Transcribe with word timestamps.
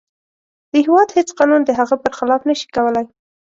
د 0.71 0.73
هیواد 0.85 1.09
هیڅ 1.17 1.29
قانون 1.37 1.61
د 1.65 1.71
هغه 1.79 1.95
پر 2.03 2.11
خلاف 2.17 2.41
نشي 2.49 2.67
کولی. 2.75 3.05